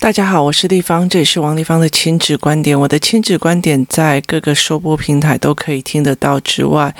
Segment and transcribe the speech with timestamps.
[0.00, 2.80] 大家好，我是丽芳，这里是王立芳的亲子观点。
[2.80, 6.94] 我的亲子观点在各个收播平台都可以听得到之外，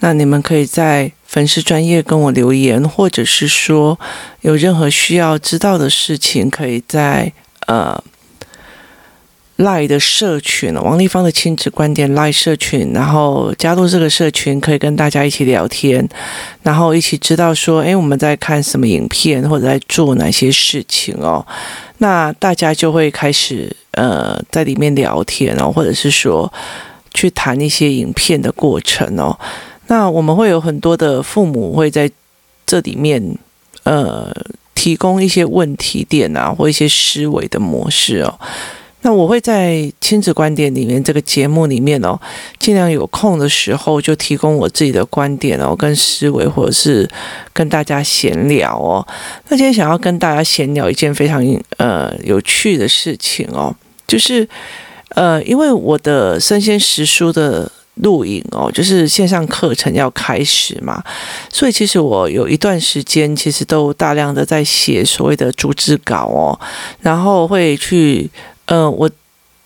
[0.00, 3.98] 那你们可以在粉丝专业跟我留言，或者是说
[4.42, 7.32] 有任何需要知道的事情，可以在
[7.68, 8.04] 呃。
[9.56, 16.06] 赖的社群，王丽芳的亲子观点赖社群，然后加入这个社群，可以跟大家一起聊天，
[16.62, 21.46] 然后一起知道说，诶，我们在看什么影片，或者在做哪些事情哦。
[21.98, 26.52] 那大家就会开始呃在里面聊天哦，或者是说
[27.14, 29.38] 去谈一些影片的过程哦。
[29.86, 32.10] 那我们会有很多的父母会在
[32.66, 33.22] 这里面
[33.84, 34.34] 呃
[34.74, 38.40] 提供一些问题点啊，或一些思维的模式哦。
[39.04, 42.18] 那我会在亲子观点里面这个节目里面哦，
[42.58, 47.08] 尽量有空的时候就提供我自己的观点哦，跟思维，或者是
[47.52, 49.04] 跟大家闲聊哦。
[49.48, 51.44] 那今天想要跟大家闲聊一件非常
[51.78, 53.74] 呃有趣的事情哦，
[54.06, 54.48] 就是
[55.10, 61.02] 呃，因为我的生鲜时书的录影哦，就是线上课程要开始嘛，
[61.52, 66.58] 所以其实我有一段时间其实都大量的在写所谓的逐字稿哦，
[67.00, 68.30] 然后会去。
[68.66, 69.10] 嗯、呃，我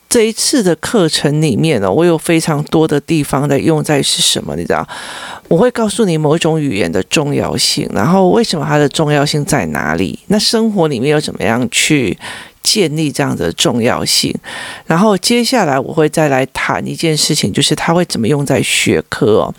[0.08, 4.54] 这一次的课程里面呢，我有非常多的地方在用在是什么？
[4.56, 4.86] 你知道，
[5.48, 10.18] 我会告诉你某一种语言的重要性，然后为什么它的重要性在哪里？
[10.28, 12.16] 那生活里面又怎么样去
[12.62, 14.32] 建立这样的重要性？
[14.86, 19.52] 然后接下来我会再来谈一件事情，就是它会怎么用在学科。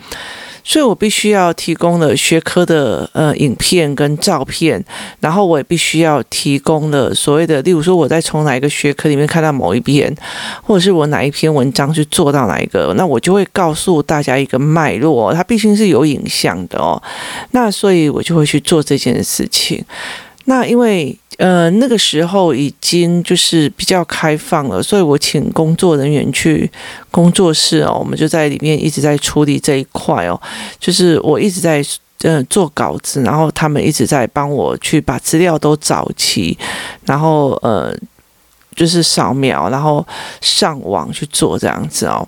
[0.68, 4.84] 所以我必须要提供了学科的呃影片跟照片，
[5.22, 10.14] 然后我也必须要提供了所谓的，例如说我在从哪一个学科里面看到某一篇，
[10.62, 17.02] 或者是我哪一篇文章去做到哪一个，那我就会告诉大家一个脉络，它毕竟是有影像的哦。
[17.52, 19.82] 那所以我就会去做这件事情。
[20.44, 21.18] 那因为。
[21.38, 26.70] 呃，那个时候已经就是比较开放了，所以我请工作人员去
[27.12, 30.42] 工作室哦，我们就在里面一直在处理这一块哦，
[30.80, 31.84] 就是我一直在
[32.24, 36.58] 呃做稿子，然后他们一直在帮我去把资料都找齐，
[37.06, 37.96] 然后呃
[38.76, 40.06] 就是扫描，然后
[40.42, 42.28] 上网去做这样子哦，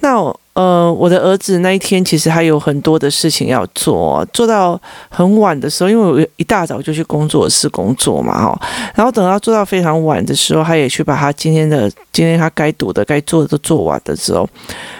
[0.00, 0.34] 那。
[0.54, 8.60] 呃，我的儿子那一天其实还有很多的事情要做，做到很晚的时候，因为我一大早就去工作室工作嘛，哈，
[8.94, 14.46] 然后等到做到非常晚的时候，他也去把他今天的、今天他该读的、该做的都做完的时候，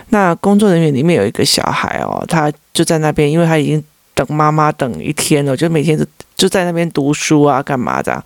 [0.09, 8.25] 那工作人员里面有一个小孩哦，他就在那边，因为他已经等妈妈等一天了，就每天都就在那边读书啊，干嘛的，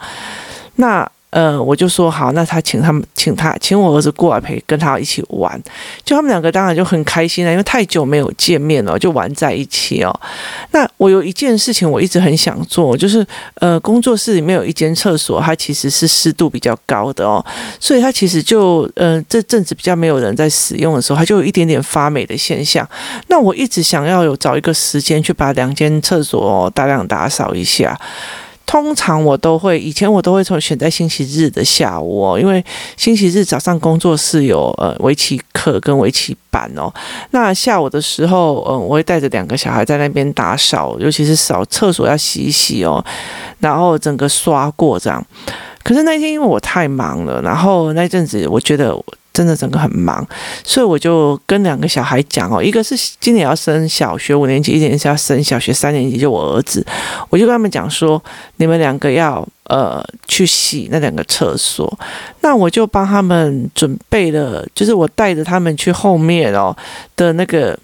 [0.76, 1.10] 那。
[1.36, 5.62] 呃，我就说好，那他请他们，请他，请我儿子过来陪，跟他一起玩。
[6.02, 10.20] 就他们两个当然就很开心了，因为太久没有见面了，就玩在一起哦。
[10.70, 13.26] 那我有一件事情我一直很想做，就是
[13.56, 17.44] 呃，工作室里面有一间厕所，它其实是湿度比较高的哦，
[17.78, 22.88] 所以它其实就呃这阵子比较没有人在使用的时候，它就有一点点发霉的现象。
[23.26, 28.00] 那我一直想要有找一个时间去把两间厕所大量打扫一下。
[28.66, 32.62] 通常我都会，以前我都会从选在星期日的下午哦，因为
[32.96, 36.92] 星期日早上工作室有呃围棋课跟围棋班哦。
[37.30, 43.02] 那下午的时候，嗯，我会带着两个小孩在那边打扫，尤其是扫厕所要洗一洗哦，
[43.60, 45.24] 然后整个刷过这样。
[45.84, 48.94] 可是那天因为我太忙了，然后那阵子我觉得。
[49.36, 50.26] 真的整个很忙，
[50.64, 56.82] 所以我就跟两个小孩讲哦，一个是今年要升小学五年级，一年是要升小学三年级，就我儿子，
[57.28, 58.22] 我就跟他们讲说，
[58.56, 61.98] 你们两个要呃去洗那两个厕所，
[62.40, 66.74] 那我就帮他们准备了，就是我带着他们去后面哦
[67.14, 67.78] 的那个。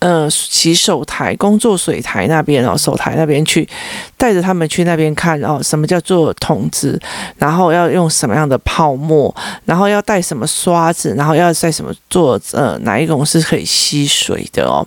[0.00, 3.68] 呃，洗手台、工作水台那边哦，手台那边去，
[4.16, 6.98] 带着他们去那边看哦，什么叫做桶子，
[7.36, 9.34] 然后要用什么样的泡沫，
[9.66, 14.86] 然后要带什么刷子，然后要带什么做呃哪一种是可以吸水的哦。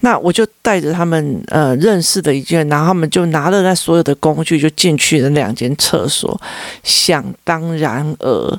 [0.00, 6.40] 那我就带着他们呃认识的一件，然后他们就拿了那所有的工具就进去了两间厕所，
[6.82, 8.58] 想当然尔。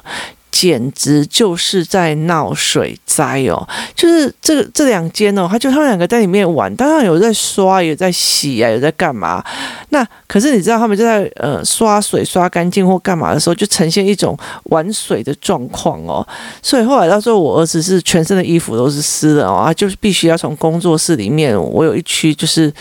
[0.51, 3.67] 简直就是在闹水灾哦！
[3.95, 9.43] 就是这这两间哦，他就他们两个在里面玩，当然有在刷，有在洗啊，有在干嘛。
[9.89, 16.27] 那可是你知道，他们就在呃刷水刷干净或干嘛的时候，就呈现一种玩水的状况哦。
[16.61, 22.73] 所以后来到时候，我儿子是全身的衣服都是湿的哦，他就是必须要从工作室里面，我有一区就是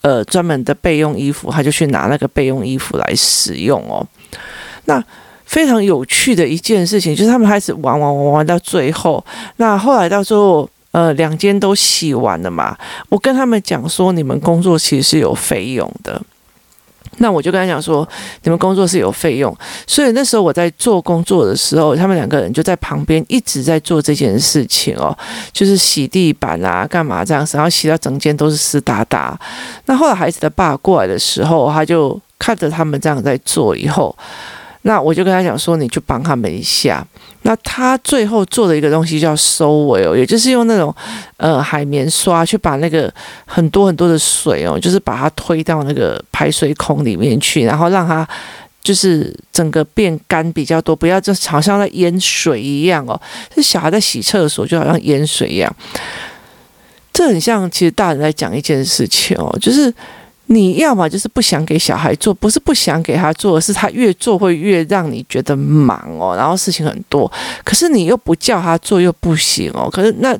[0.00, 4.06] 呃专门的备用衣服，他就去拿那个备用衣服来使用哦。
[4.84, 5.02] 那。
[5.52, 9.22] 非常有趣的一件事情，就是他们开始玩玩玩玩到最后，
[9.56, 12.74] 那后来到最后，呃，两间都洗完了嘛。
[13.10, 16.18] 我跟他们讲说，你们工作其实是有费用的。
[17.18, 18.08] 那我就跟他讲说，
[18.44, 19.54] 你们工作是有费用，
[19.86, 25.14] 所以那时候我在做工作的时候，他们两个人就在旁边一直在做这件事情哦，
[25.52, 29.38] 就是洗地板啊，干嘛这样子，然后洗到整间都是湿哒哒。
[29.84, 34.16] 那后来孩子的爸过来的时候，他就看着他们这样在做以后。
[34.82, 37.06] 那我就跟他讲说，你去帮他们一下。
[37.44, 40.94] 那他最后做的一个东西叫收尾哦，也就是用那种
[41.38, 43.12] 呃海绵刷去把那个
[43.46, 48.26] 很多很多的水哦，就是把它推到那个排水孔里面去，然后让它
[48.80, 53.20] 就是整个变干比较多，不要就好像在淹水一样哦。
[53.52, 55.74] 这小孩在洗厕所就好像淹水一样，
[57.12, 59.92] 这很像其实大人在讲一件事情哦，就是。
[60.52, 67.30] 你要么就是不想给小孩做，不是不想给他做，是他越做会越让你觉得忙哦，然后事情很多。
[67.64, 69.88] 可是你又不叫他做又不行哦。
[69.90, 70.36] 可是那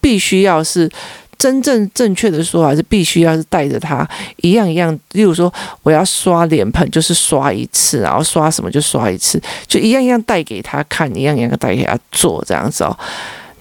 [0.00, 0.90] 必须要是
[1.38, 4.96] 真正正确的说法是必须要是带着他一样一样。
[5.12, 12.98] 例如说我要刷脸盆，就是刷一次，然后刷什么就刷一次，就一样一样带给他看，一样一样带给他做这样子哦。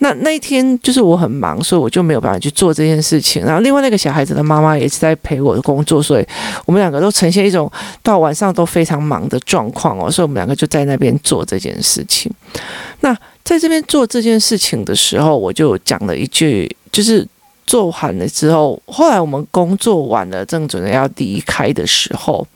[0.04, 3.46] 那那一天就是我很忙，所以我就没有办法去做这件事情。
[3.46, 6.26] 然后另外那个小孩子的妈妈也是在陪我的工作，所以
[6.66, 7.72] 我们两个都呈现一种
[8.02, 10.10] 到晚上都非常忙的状况哦。
[10.10, 12.32] 所以我们两个就在那边做这件事情。
[13.02, 17.28] 那在这边做这件事情的时候，我就讲了一句，就是
[17.68, 22.48] 做完了之后，后来我们工作完了，正准备要离开的时候。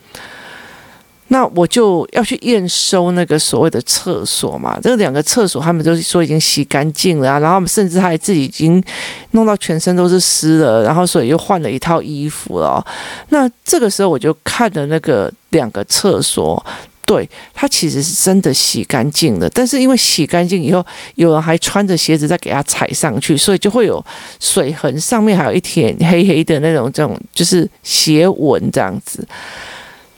[1.29, 8.83] 那我就要去验收那个所谓的厕所嘛，这两个厕所他们都说已经洗干净了啊，然后甚至还自己已经
[9.31, 12.85] 弄到全身都是湿了，然后所以又换了一套衣服了。
[13.29, 16.63] 那这个时候我就看了那个两个厕所，
[17.07, 20.85] 对，它其实是真的洗干净了，但是因为洗干净以后，
[21.15, 24.03] 有人还穿着鞋子再给它踩上去，所以就会有
[24.39, 29.27] 水痕，上面还有一点黑黑的那种这种就是鞋纹这样子。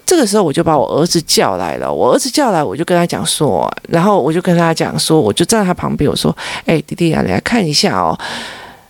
[0.08, 8.18] 这个时候我就把我儿子叫来了，我儿子叫来，我就跟他讲说，然后我就跟他讲说，我就站在他旁边，我说：“哎，弟弟啊，你来看一下哦，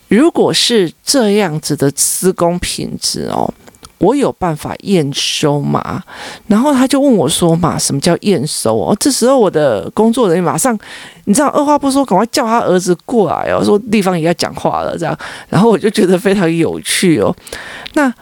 [0.10, 3.52] 如果是这样子的施工品质哦，
[3.98, 6.04] 我有办法验收吗？”
[6.46, 10.78] 然后他就问我说：“嘛，什么叫验收哦？”这时候我的工作人员马上，
[11.26, 15.18] 你知道，二话不说，赶快叫他儿子过来哦，说地方也要讲话了，这样，
[15.50, 17.36] 然后我就觉得非常有趣哦，
[17.96, 18.14] 那。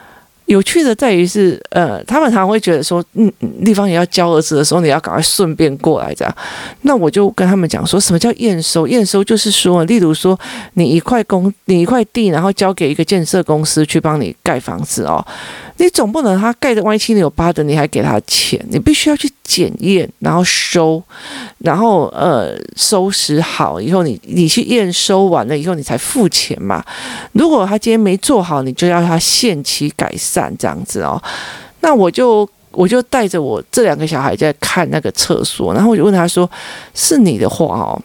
[0.45, 3.31] 有趣的在于是，呃，他们常会觉得说，嗯，
[3.63, 6.35] 地方也要交儿子的时候，你要赶快顺便过来这样。
[6.81, 8.87] 那我就跟他们讲说，什么叫验收？
[8.87, 10.39] 验收就是说，例如说，
[10.73, 15.25] 你一块工，你一块地，然后交给一个建设公司去帮你盖房子哦。
[15.77, 18.63] 你总不能他盖的歪七扭八的，你还给他钱？
[18.69, 21.03] 你必须要去检验，然后收，
[21.57, 26.83] 然后呃收拾好以后你，你你去验收完了以后，你才付钱嘛。
[27.33, 31.21] 如果他今天没做好，你就要他限期改善这样子哦。
[31.81, 36.49] 那我就我就带着我这两个小孩在看那个厕所，然后我就问他说
[36.95, 38.01] ：“是你的话哦。”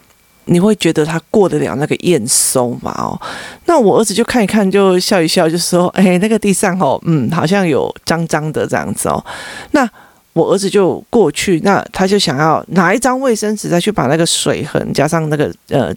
[0.50, 2.92] 你会觉得他过得了那个验收吗？
[2.98, 3.18] 哦，
[3.66, 9.24] 那我儿子就看一看，就笑一笑，就说：“哎，那个地上哦，嗯，好像有脏脏的这样子哦。”
[9.72, 9.88] 那
[10.32, 15.94] 我儿子就过去，那他就想要拿一张卫生纸再去把那个水痕加上那个呃。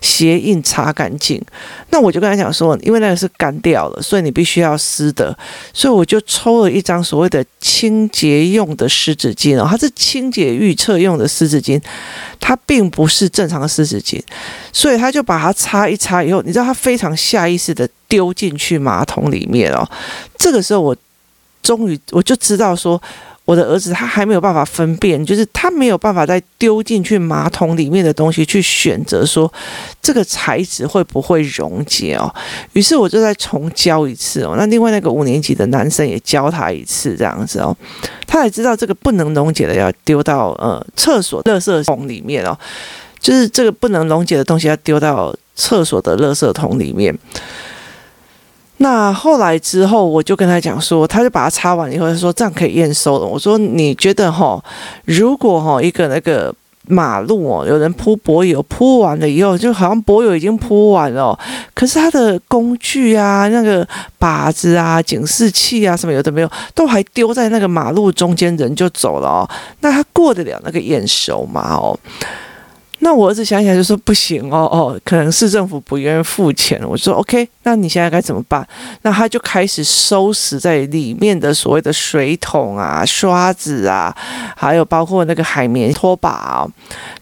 [0.00, 1.40] 鞋印擦干净，
[1.90, 5.36] 那我就跟他讲说，因为那个是干掉了，所以你必须要湿的，
[5.72, 11.80] 所以我就抽了一张所谓的清洁用的湿纸巾哦，它是清洁预测用的湿纸巾，
[12.38, 14.20] 它并不是正常的湿纸巾，
[14.72, 19.88] 所以他就把它擦一擦以后，你知道他非常下意识的丢进去马桶里面哦，
[20.36, 20.96] 这个时候我
[21.62, 23.00] 终于我就知道说。
[23.50, 29.52] 我的儿子他还没有办法分辨，就是他没有办法再丢进去马桶里面的东西去选择说
[30.00, 32.32] 这个材质会不会溶解哦。
[32.74, 34.54] 于是我就再重教一次哦。
[34.56, 37.76] 那另外那个五年级的男生也教他一次这样子哦，
[38.24, 42.56] 他也知道这个不能溶解的要丢到呃厕所垃圾桶里面哦，
[43.18, 47.12] 就是这个不能溶解的东西要丢到厕所的垃圾桶里面。
[48.82, 53.26] 那后来之后，我就跟他讲说，他就把它擦完以后，他说这样可以验收了。
[53.26, 54.58] 我说你觉得哈，
[55.04, 56.54] 如果哈一个那个
[56.86, 61.38] 马路哦，有人铺柏油，铺完了以后，就好像柏油已经铺完了，
[61.74, 63.86] 可是他的工具啊、那个
[64.18, 69.50] 靶子啊、警示器啊什么有的没有，都还丢在那个马路中间，人就走了哦。
[69.82, 71.74] 那他过得了那个验收吗？
[71.74, 71.98] 哦？
[73.00, 76.80] 那我儿子想起来就说不行哦哦，可能市政府不愿意付钱。
[76.86, 78.66] 我说 OK，那你现在该怎么办？
[79.02, 84.14] 那他就开始收拾在里面的所谓的水桶啊、刷子啊，
[84.54, 86.30] 还有包括那个海绵拖把
[86.60, 86.70] 哦，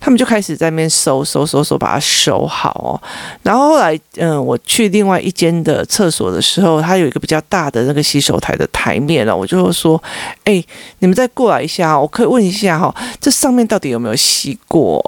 [0.00, 3.00] 他们就开始在那边收收收收，把它收好。
[3.42, 10.02] 然后后来，嗯，我去另外一间的厕所的时候，它有一个比较大的那个洗手台的台面了，我就说，
[10.42, 10.62] 哎，
[10.98, 14.98] 你们再过来一下，我可以问一下哈，这上面到底有没有洗过？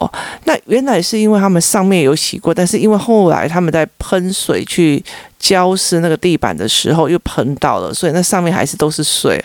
[0.45, 5.03] 那原来是因为他们上面有洗过，但是因为后来他们在喷水去
[5.39, 9.43] 浇湿那个地板的时候又喷到了，所以那上面还是都是水。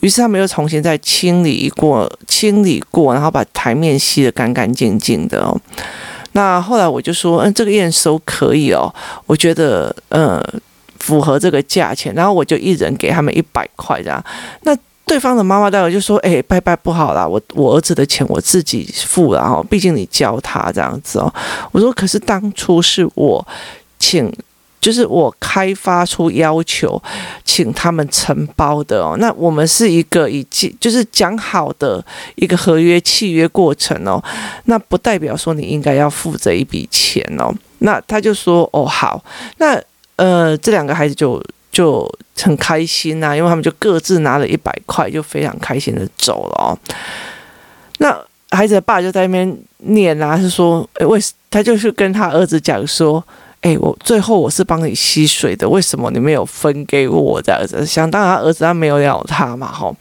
[0.00, 5.60] 于是他们又重新再清理过，清理过，然后把台面吸得干干净净的哦。
[6.32, 8.92] 那后来我就说，嗯，这个验收可以哦，
[9.26, 10.42] 我觉得，嗯，
[10.98, 14.24] 符合这个价钱，然后我就一人给他们一百块这样。
[14.62, 14.74] 那
[15.04, 21.32] 对方的妈妈待会就说，哎，拜拜不好啦，我我儿子的钱我自己付了哈，毕竟你教他这样子哦。
[21.72, 23.46] 我说，可是当初是我
[23.98, 24.32] 请。
[24.82, 27.00] 就是我开发出要求，
[27.44, 29.16] 请他们承包的哦。
[29.20, 32.04] 那我们是一个已经就是讲好的
[32.34, 34.20] 一个合约契约过程哦。
[34.64, 37.54] 那不代表说你应该要付这一笔钱哦。
[37.78, 39.22] 那他就说哦好，
[39.58, 39.80] 那
[40.16, 41.40] 呃这两个孩子就
[41.72, 46.78] 就很开心呐，因为他们就各自拿了一百块，就非常开心的走了哦。
[47.98, 48.16] 那
[48.50, 51.18] 孩子的爸就在那边念啊，是说诶为
[51.50, 53.24] 他就是跟他儿子讲说。
[53.62, 57.86] 哎，我最后我是帮你吸水的，为什么你没有分给我这样子？
[57.86, 59.94] 想当然，儿子他没有要他嘛，吼。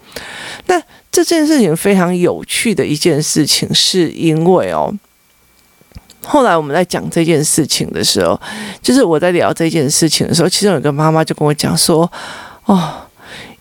[0.66, 4.92] 那这件事情非常有趣的一件事情，是因为哦，
[6.24, 8.40] 后来我们在讲这件事情的时候，
[8.82, 12.12] 就是我在聊这件事情的时候，其中有个妈妈就跟我讲说，
[12.66, 12.94] 哦，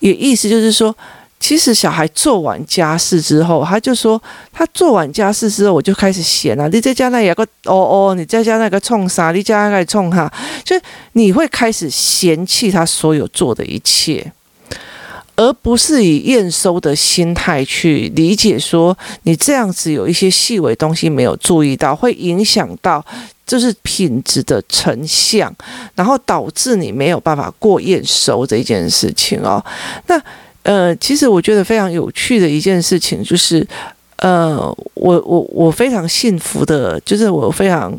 [0.01, 0.95] 也意思就是说。
[1.43, 6.69] 其实小孩做完家事之后，他就说他做完家事之后，我就开始嫌了。
[6.69, 9.33] 你在家那有个哦哦，你在家那个冲啥？
[9.33, 10.31] 你家那个冲哈，
[10.63, 10.77] 就
[11.15, 14.31] 你会开始嫌弃他所有做的一切，
[15.41, 23.03] 而不是以验收的心态去理解说你这样子有一些细微东西没有注意到，会影响到
[23.47, 25.51] 就是品质的成像，
[25.95, 29.65] 然后导致你没有办法过验收这件事情哦。
[30.07, 30.23] 那。
[30.63, 33.67] 呃，其实我觉得非常有趣的一件事情就是，
[34.17, 34.59] 呃，
[34.93, 37.99] 我我我非常幸福的，就是我非常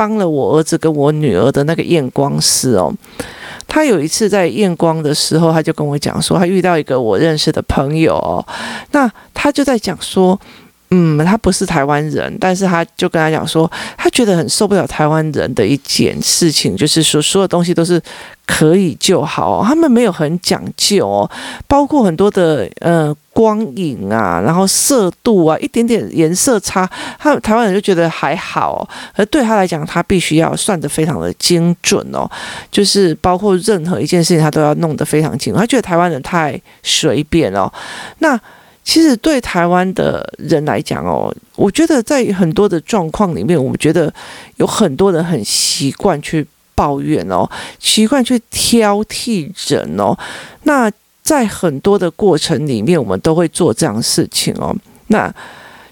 [0.00, 2.90] 帮了我儿子跟我女儿的那个验光师哦。
[3.68, 8.42] 他有一次在验光的时候，他就跟我讲说，他遇到一个我认识的朋友，
[8.92, 10.40] 那他就在讲说。
[10.92, 18.02] 嗯，他不是台湾人，但是他就跟他讲说，他觉得很受不了台湾人的一件事情，就是说所有东西都是
[18.44, 21.30] 可以就好，他们没有很讲究哦，
[21.68, 32.28] 包括很多的呃光影啊，然后色度啊，一点点颜色差，他台湾人就觉得还好，而对他来讲，他必须要算得非常的精准哦，
[32.72, 37.72] 就是包括任何一件事情，他都要弄得非常精准，他觉得台湾人太随便哦，
[38.18, 38.36] 那。
[38.90, 44.12] 其实对台湾的人来讲哦，我觉得在很多的状况里面，我们觉得
[44.56, 46.44] 有很多人很习惯去
[46.74, 50.12] 抱怨哦，习惯去挑剔人哦。
[50.64, 50.90] 那
[51.22, 54.74] 在很多的过程里面，我们都会做这样的事情哦。
[55.06, 55.32] 那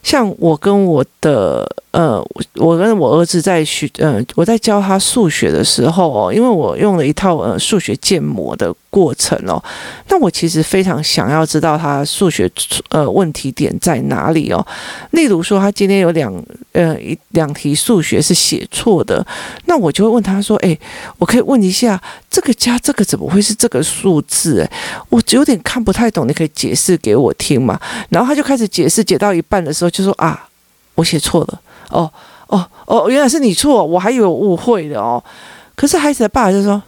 [0.02, 1.64] 像我跟我的。
[1.90, 2.22] 呃，
[2.56, 9.62] 我跟我儿子在学，呃，我在教他数学的时候哦，因为我用了一套呃数学建模的过程哦，
[10.09, 12.50] 那我其实非常想要知道他数学
[12.88, 14.66] 呃问题点在哪里哦。
[15.11, 16.33] 例如说，他今天有两
[16.73, 19.25] 呃一两题数学是写错的，
[19.66, 20.76] 那我就会问他说：“哎，
[21.18, 24.62] 我可以问一下，这个加这个怎么会是这个数字？
[24.62, 24.71] 哎，
[25.11, 27.78] 我有点看不太懂，你可以解释给我听吗？”
[28.09, 30.49] 然后他就开始解释，解到一半的时候就说：“啊，
[30.95, 32.11] 我写错了。”哦
[32.49, 35.23] 哦哦，原来是你错，我还以为我误会的哦。
[35.75, 36.83] 可是孩子的爸爸就说，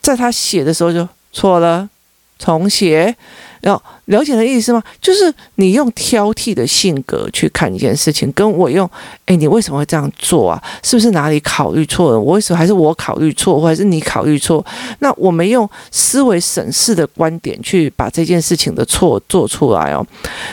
[0.00, 1.90] 在他写的时候就错了，
[2.38, 3.14] 重写。
[3.60, 4.82] 然后了解的意思吗？
[5.00, 8.88] 就是你用挑剔的性格去看一件事情，跟我用，
[9.24, 10.62] 诶，你为什么会这样做啊？
[10.82, 12.20] 是不是哪里考虑错了？
[12.20, 14.62] 我为什么还是我考虑错，或者是你考虑错？
[14.98, 20.06] 那我们用思维审视的观点去把这件事情的错做出来哦。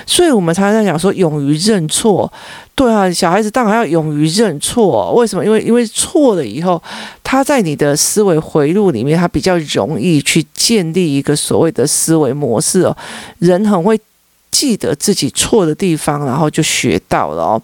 [0.06, 2.32] 所以我们常常在讲说，勇于认错。
[2.74, 5.14] 对啊，小孩子当然要勇于认错哦。
[5.14, 5.46] 为什么？
[5.46, 6.82] 因为因为错了以后，
[7.24, 12.98] 他在你的思维回路里面，他比较容易去建立一个所谓的思维模式哦。
[13.40, 14.00] 人很会
[14.50, 17.62] 记得自己错的地方，然后就学到了哦。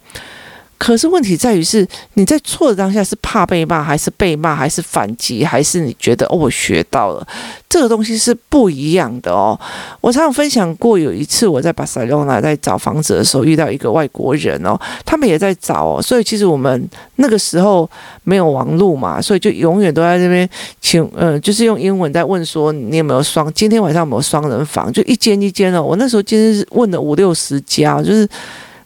[0.77, 7.27] 可是问题在于是你在错的当下是怕被骂，还是被骂，还是反击，还是你觉得哦，我学到了？
[7.67, 9.59] 这个东西是不一样的哦。
[9.99, 16.01] 我常常分享过，有一次我在巴塞罗那在找房子的时候，遇到一个外国人哦，他们也在找哦。
[16.01, 17.89] 所以其实我们那个时候
[18.23, 20.47] 没有网络嘛，所以就永远都在这边
[20.79, 24.93] 请，呃，就是用英文在问说你有没有双，今天晚上有没有双人房？
[24.93, 25.81] 就一间一间哦。
[25.81, 28.27] 我那时候今天是问了五六十家，就是。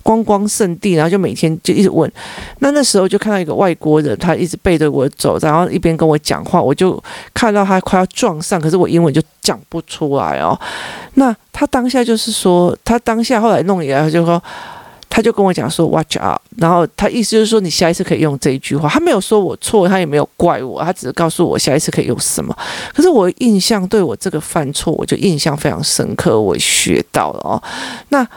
[0.03, 2.11] 观光圣地，然后就每天就一直问。
[2.59, 7.01] 那那时候就看到一个外国人，他一直背着我走，然后一边跟我讲话，我就
[7.33, 10.59] 看到他快要撞上，可是我英文就讲不出来哦。
[11.15, 14.41] 那他当下就是说，他当下后来弄也，他就说，
[15.09, 18.87] 他就跟我讲说 “watch out”，然后他意思就是说，你下一次可以用这一句话。
[18.87, 22.55] 他没有说我错，他也没有怪我，他只是告诉我下一次可以用什么。
[22.93, 27.61] 可是我印象对我这个犯错，我就印象非常深刻，我学到了哦。
[28.09, 28.27] 那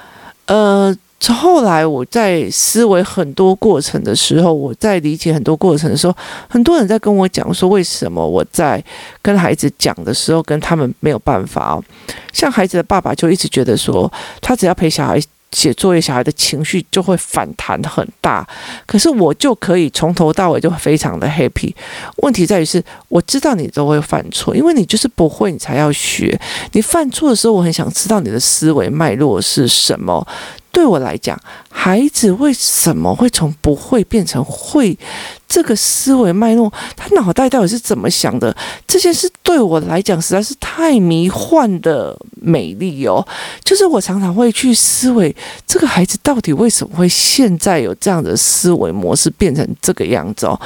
[0.47, 0.97] 呃。
[1.33, 6.15] 后来我在思维很多过程的时候，我在理解很多过程的时候，
[6.49, 8.83] 很多人在跟我讲说，为什么我在
[9.23, 11.85] 跟孩子讲的时候，跟他们没有办法哦。
[12.33, 15.21] 像孩子的爸爸就一直觉得说，他只要陪小孩
[15.53, 18.47] 写作业，小孩的情绪就会反弹很大。
[18.85, 21.73] 可是我就可以从头到尾就非常的 happy。
[22.17, 26.39] 问题在于是，我知道你都会犯错，因为你就是不会，你才要学。
[26.73, 30.27] 你犯错的时候，我很想知道你的思维脉络是什么。
[30.75, 31.41] 对我来讲，
[31.71, 34.99] 孩子为什么会从不会变成会？
[35.47, 38.55] 这个思维脉络，他脑袋到底是怎么想的？
[38.89, 43.25] 这件事对我来讲实在是太迷幻的美丽哦。
[43.63, 50.61] 就是我常常会去思维，这个孩子到底为什么会现在有这样的思维模式，变成这个样子哦。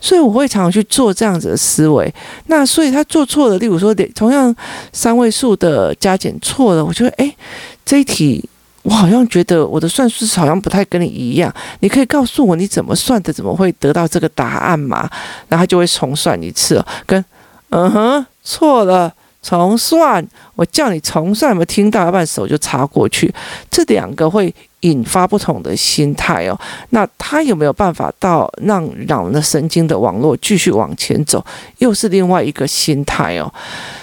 [0.00, 2.12] 所以我会常常去做这样子的思维。
[2.46, 4.52] 那所以他做错了，例如说，同样
[4.92, 7.36] 三位数的加减错了，我觉得，哎，
[7.84, 8.48] 这一题。
[8.84, 11.50] 我好像觉得我的算术好像不太跟你一样，
[11.80, 15.08] 你可以告诉我你怎么算的，怎么会得到这个答案吗？
[15.48, 17.24] 然后他就会重算一次，跟
[17.70, 19.10] 嗯哼错了，
[19.42, 20.22] 重算。
[20.54, 22.04] 我叫你重算，有没有听到？
[22.04, 23.34] 要不然手就插过去。
[23.70, 26.60] 这两个会引发不同的心态哦。
[26.90, 31.42] 那他有没有办法到让脑的神经的网络继续往前走？
[31.78, 33.50] 又是另外一个心态哦。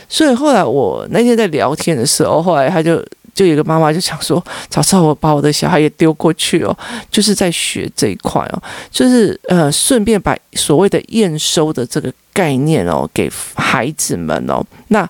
[0.09, 2.99] 所以后来我那天在聊天的时候，后来他就。
[3.41, 6.77] 就有个妈妈就想说，早知道我把我的小孩也丢过去哦，
[7.09, 15.09] 就是在学这一块哦，就是呃，顺便把所谓的验收的这个概念哦，给孩子们哦，那。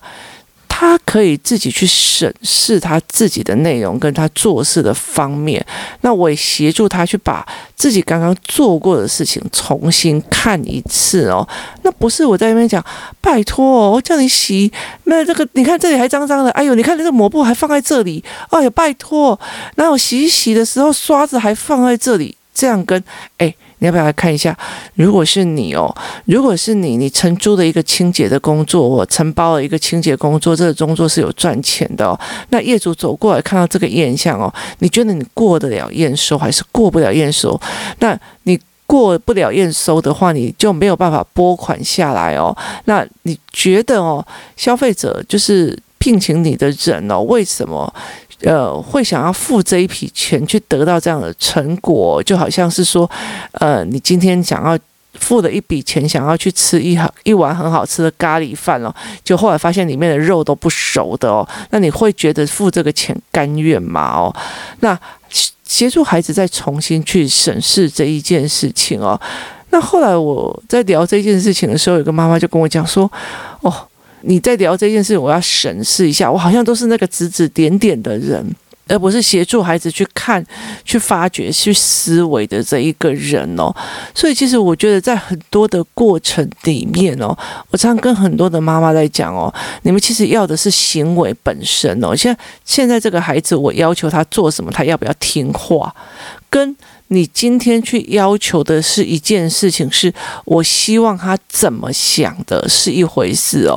[0.82, 5.64] 他可以自己去审视他自己的内容，跟他做事的方面。
[6.00, 7.46] 那我也协助他去把
[7.76, 11.48] 自己刚刚做过的事情重新看一次哦。
[11.82, 12.84] 那不是我在那边讲，
[13.20, 14.72] 拜托哦，我叫你洗，
[15.04, 19.38] 那这个你看这里还脏脏的，哎呦，你看那个抹布还放在这里，哎呦，拜托，
[19.76, 23.00] 然后洗洗的时候刷子还放在这里，这样跟
[23.38, 23.54] 哎。
[23.82, 24.56] 你要不要来看一下？
[24.94, 25.92] 如果是你哦，
[26.26, 32.18] 如果是你，你承租的一个清洁的工作，我承包了一个清洁工作，这个工作是有赚钱的哦。
[32.50, 37.60] 那业主走过来看到这个验项哦，你觉得你过得了验收还是过不了验收？
[37.98, 42.56] 那你过不了验收的话，你就没有办法拨款下来哦。
[42.84, 44.24] 那你觉得哦，
[44.56, 47.92] 消费者就是聘请你的人哦，为什么？
[48.44, 53.08] 呃，会想要付这一笔钱去得到这样的成果，就好像是说，
[53.52, 54.76] 呃，你今天想要
[55.14, 64.12] 付了一笔钱，想要去吃一一碗很好吃的咖喱饭哦，就后来发现里面的肉都不熟的哦，那你会觉得付这个钱甘愿吗？
[64.16, 64.34] 哦，
[64.80, 64.98] 那
[65.64, 69.20] 协助孩子再重新去审视这一件事情哦。
[69.70, 73.10] 那后来我在聊这件事情的时候，有个妈妈就跟我讲说，
[73.60, 73.88] 哦。
[74.22, 78.44] 你在聊这件事，我要审视一下，我好像都是那个指指点点的人，
[78.88, 80.44] 而不是协助孩子去看、
[80.84, 83.74] 去发掘、去思维的这一个人哦。
[84.14, 87.36] 所以，其实我觉得在很多的过程里面哦，
[87.70, 92.14] 我常常跟很多的妈妈在讲哦，你们其实要的是行为本身哦。
[92.14, 95.94] 现在，现在这个孩子，我要求他做什么，他要不要听话，
[96.50, 96.76] 跟。
[97.08, 100.10] 你今天去要求的是一件事情，是
[100.46, 103.76] 我希望他怎么想的，是一回事哦。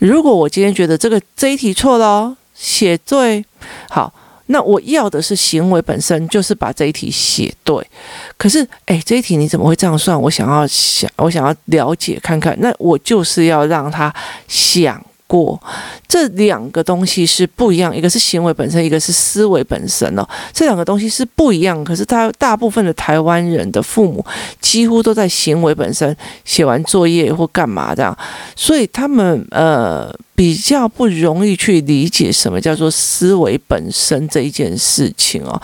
[0.00, 3.44] 如果我今天觉得这个这一题错了哦，写对，
[3.88, 4.12] 好，
[4.52, 7.84] 那我要的是行为本身，就是把这一题写对。
[8.36, 10.20] 可是，哎，这一题你怎么会这样算？
[10.20, 14.14] 我想要想，我想要了解看看，那我就是要让他
[14.46, 15.04] 想。
[15.32, 15.58] 过，
[16.06, 20.28] 这两个东西是不一样，一个是行为本身，一个是思维本身哦。
[20.52, 24.22] 这两个东西是不一样，可是他大部分的台湾人的父母
[24.60, 26.14] 几乎都在行为本身
[26.44, 28.14] 写完作业或干嘛这样，
[28.54, 35.58] 所以他们呃比较不容易去理解什么叫做思维本身这一件事情哦。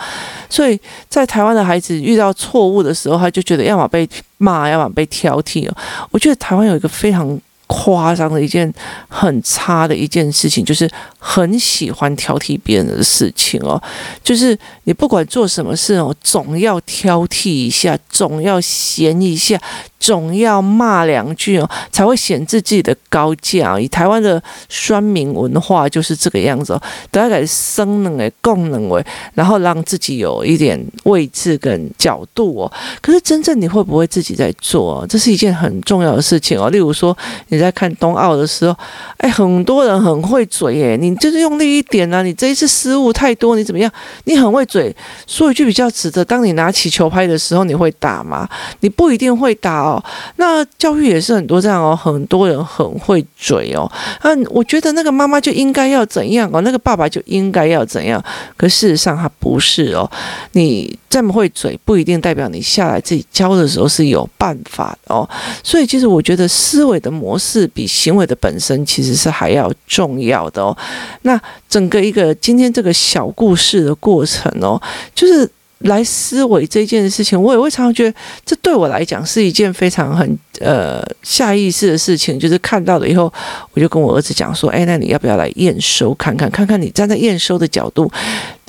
[0.49, 5.77] 所以在台湾的孩子遇到错误的时候，他就觉得要么被骂，要么被挑剔哦。
[6.09, 7.39] 我觉得台湾有一个非常。
[7.69, 8.71] 夸张的一件
[9.07, 13.79] 很差的一件事情，就是很喜欢挑剔别人的事情哦。
[14.23, 19.61] 就是你不管做什么事哦，总要挑剔一下，总要嫌一下。
[19.99, 23.77] 总要骂两句哦，才会显示自己的高价。
[23.77, 32.71] 以台湾的酸民文化就是这个样子哦，大家生能诶，供能为，然后让自己有一点位置跟角度哦。
[33.01, 35.05] 可是真正你会不会自己在做？
[35.09, 36.69] 这是一件很重要的事情哦。
[36.69, 37.15] 例如说
[37.49, 38.75] 你在看冬奥的时候，
[39.17, 43.91] 哎，很多人很会嘴耶，你就是用力一点啊，你这一次失误太多，你怎么样？
[44.23, 44.95] 你很会嘴，
[45.27, 48.47] 说一句比较直的，当你拿起球拍的时候，你会打吗？
[48.81, 50.03] 你不一定会打哦。
[50.37, 53.89] 那教育也是很多这样哦，很多人很会嘴哦。
[54.21, 58.23] 嗯，我觉得那个妈妈就应该要怎样哦，那个爸爸就应该要怎样。
[58.55, 60.09] 可事实上他不是哦。
[60.51, 65.27] 你这么会嘴，不一定代表你下来自己教的时候是有办法哦。
[65.63, 70.77] 所以其实我觉得思维的模式是比行为的本身其实是还要重要的哦。
[71.23, 74.81] 那整个一个今天这个小故事的过程哦，
[75.15, 75.49] 就是。
[75.83, 78.13] 来思维这件事情，我也会常常觉得，
[78.45, 82.37] 这对我来讲是一件非常很呃下意识的事情。
[82.37, 83.31] 就是看到了以后，
[83.71, 86.51] 我就跟我儿子讲说：“哎，那你要不要来验收看看？
[86.51, 88.11] 看看你站在验收的角度，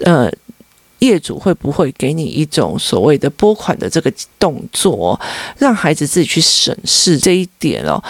[0.04, 0.30] 呃，
[1.00, 5.20] 业主会不会给你一种所谓的拨款的这个动作，
[5.58, 8.00] 让孩子自己去审视这一点哦，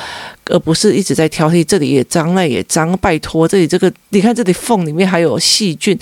[0.51, 2.97] 而不是一直在挑剔这里也脏，那也脏。
[2.99, 5.99] 拜托，这里这个，你看这里缝里面还有细菌。”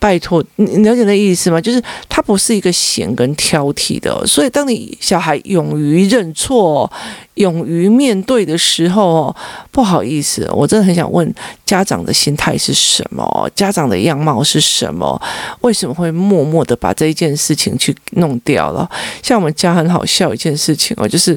[0.00, 1.60] 拜托，你了解那意思吗？
[1.60, 6.88] 就是他不是一个嫌跟挑剔的，所以当你小孩勇于认错、
[7.34, 9.34] 勇于面对的时候，
[9.72, 11.34] 不好意思，我真的很想问
[11.66, 13.50] 家长的心态是什么？
[13.56, 15.20] 家长的样貌是什么？
[15.62, 18.88] 为什么会默默的把这一件事情去弄掉了？
[19.20, 21.36] 像我们家很好笑一件事情哦，就是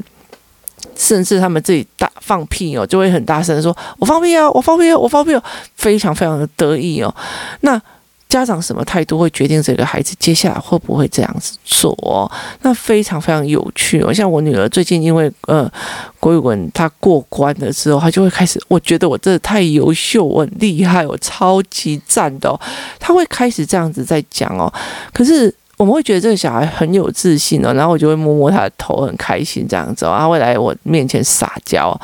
[0.95, 5.43] 甚至他们自己大放屁哦，就会很大声的说：“我放屁啊，我放屁啊，我放屁啊！”
[5.75, 7.13] 非常非常的得意哦。
[7.61, 7.81] 那
[8.29, 12.31] 家长什么态度会决定这个孩子接下来会不会这样子做哦？
[12.61, 14.13] 那非常非常有趣哦。
[14.13, 15.69] 像我女儿最近因为呃
[16.17, 22.57] 国语文她过关了之后，她就会开始，我觉得我真的太优秀，我很厉害，我超级赞的哦。
[22.99, 24.71] 她会开始这样子在讲哦。
[25.11, 30.15] 可是我们会觉得这个小孩很有自信哦，然后我就会摸摸他的头，很开心这样子哦。
[30.15, 31.99] 他会来我面前撒娇。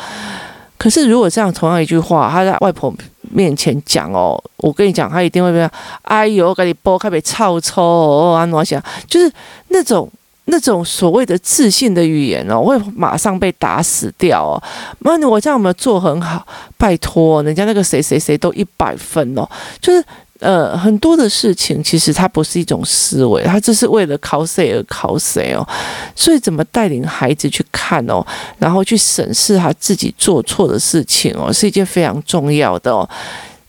[0.79, 2.91] 可是如果这样同样一句话，他在外婆
[3.29, 5.69] 面前讲哦，我跟你讲，他一定会被
[6.01, 8.81] 哎呦，给你剥开被臭臭哦，安怎想？
[9.07, 9.31] 就是
[9.67, 10.09] 那种
[10.45, 14.63] 那种所谓的自信的语言哦，会马上被打死掉哦。
[15.01, 16.43] 那我这样有没有做很好？
[16.79, 19.47] 拜托，人家那个谁谁谁都一百分哦，
[19.79, 20.03] 就是。
[20.39, 25.67] 呃，很多的事情其实它不是一种思维，它只是为了考谁而考谁哦。
[26.15, 28.26] 所以怎么带领孩子去看哦，
[28.60, 33.08] 然后去审视他自己做错的事情哦，是一件非常重要的哦。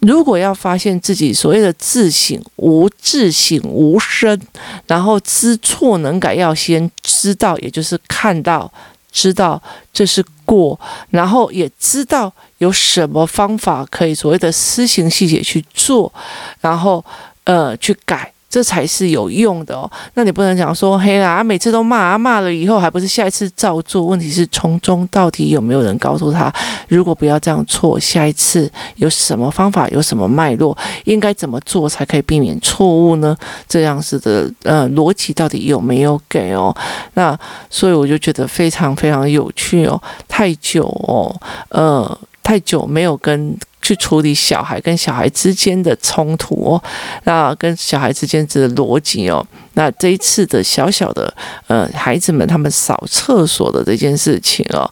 [0.00, 4.40] 如果要发现自己所谓的自省无自省无声，
[4.86, 8.70] 然后知错能改，要先知道，也就是看到。
[9.10, 9.60] 知道
[9.92, 10.78] 这是过，
[11.10, 16.12] 然后也知道有什么方法可以所谓的施行细节去做，
[16.60, 17.04] 然后
[17.44, 18.32] 呃去改。
[18.48, 19.90] 这才是有用的哦。
[20.14, 24.02] 那你不能讲说嘿啦，每次都骂，骂了以后还不是下一次照做？
[24.02, 26.52] 问题是从中到底有没有人告诉他，
[26.88, 33.36] 如果不要这样错，下一次有什么方法，有什么脉络，应该怎么做才可以避免错误呢？
[33.68, 36.74] 这样子的呃逻辑到底有没有给哦？
[37.14, 40.00] 那所以我就觉得非常非常有趣哦。
[40.26, 41.34] 太久哦，
[41.68, 43.56] 呃，太久没有跟。
[43.88, 46.82] 去处理小孩跟小孩之间的冲突哦，
[47.24, 51.32] 那跟小孩之间的逻辑哦，那这一次的小小的
[51.68, 54.84] 呃孩子们他们扫厕所的这件事情哦，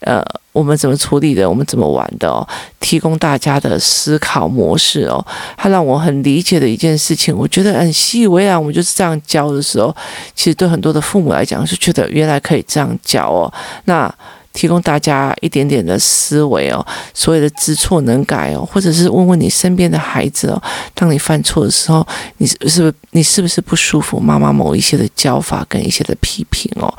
[0.00, 1.48] 呃，我们怎么处理的？
[1.48, 2.44] 我们怎么玩的哦？
[2.80, 5.24] 提供大家的思考模式哦，
[5.56, 8.58] 他让我很理解的一件事情，我觉得很习以为然。
[8.58, 9.94] 我们就是这样教的时候，
[10.34, 14.12] 其实对很多的父母来讲是觉得原来可以这样教哦，那。
[14.52, 16.84] 提供大家一点点的思维哦，
[17.14, 20.62] 所有的知错能改哦，或者是问问你身边的孩子哦，
[20.94, 22.06] 当你犯错的时候，
[22.38, 24.20] 你是不是你是不是不舒服？
[24.20, 26.92] 妈妈某一些的教法跟一些的批评哦，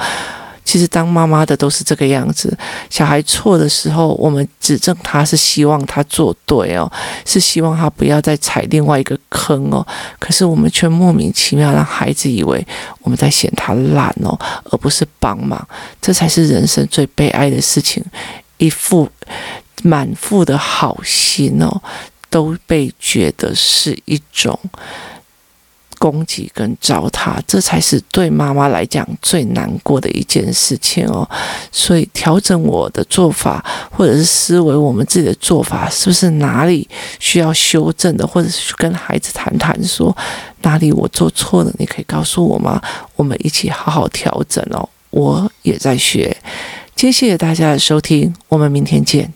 [0.64, 2.58] 其实当妈妈的都是这个样子，
[2.90, 6.92] 小孩错的时候，我们指正他是希望他做对哦，
[7.26, 9.86] 是希望他不要再踩另外一个坑哦。
[10.20, 12.66] 可是我们却莫名其妙让孩子以为
[13.02, 14.38] 我们在嫌他懒哦，
[14.72, 15.68] 而不是帮忙。
[16.02, 18.04] 这才是人生最悲哀的事情，
[18.58, 19.10] 一副
[19.84, 21.82] 满腹的好心哦，
[22.30, 24.58] 都被觉得是一种。
[26.04, 31.26] 攻击跟糟蹋，这才是对妈妈来讲最难过的一件事情哦。
[31.72, 36.86] 所以调整我的做法，或者是思维，我们自己的做法是不是哪里
[37.20, 40.14] 需要修正的，或者是跟孩子谈谈，说
[40.64, 42.82] 哪里我做错了，你可以告诉我吗？
[43.16, 44.90] 我们一起好好调整哦。
[45.12, 46.36] 我也在学。
[46.98, 49.32] 谢谢大家的收听，我们明天见。